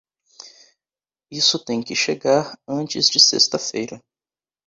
[1.29, 4.01] Isso tem que chegar antes de sexta-feira.